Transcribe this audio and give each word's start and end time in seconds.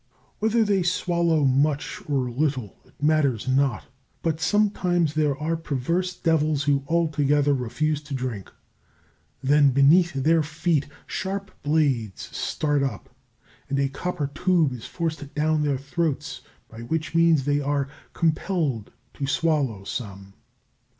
Whether 0.39 0.63
they 0.63 0.81
swallow 0.81 1.45
much 1.45 2.01
or 2.09 2.27
little 2.31 2.75
it 2.85 3.03
matters 3.03 3.47
not; 3.47 3.85
but 4.23 4.41
sometimes 4.41 5.13
there 5.13 5.37
are 5.37 5.55
perverse 5.55 6.15
devils 6.17 6.63
who 6.63 6.83
altogether 6.87 7.53
refuse 7.53 8.01
to 8.05 8.15
drink. 8.15 8.51
Then 9.43 9.69
beneath 9.69 10.13
their 10.13 10.41
feet 10.41 10.87
sharp 11.05 11.51
blades 11.61 12.35
start 12.35 12.81
up, 12.81 13.09
and 13.69 13.77
a 13.77 13.89
copper 13.89 14.31
tube 14.33 14.73
is 14.73 14.87
forced 14.87 15.35
down 15.35 15.61
their 15.61 15.77
throats, 15.77 16.41
by 16.67 16.79
which 16.79 17.13
means 17.13 17.45
they 17.45 17.59
are 17.59 17.87
compelled 18.13 18.91
to 19.13 19.27
swallow 19.27 19.83
some. 19.83 20.33